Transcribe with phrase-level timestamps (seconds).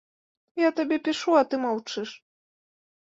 [0.61, 2.09] Я табе пішу, а ты маўчыш.